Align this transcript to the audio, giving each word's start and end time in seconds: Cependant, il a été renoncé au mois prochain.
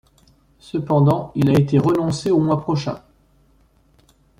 Cependant, 0.57 1.31
il 1.35 1.47
a 1.51 1.59
été 1.59 1.77
renoncé 1.77 2.31
au 2.31 2.39
mois 2.39 2.59
prochain. 2.59 3.03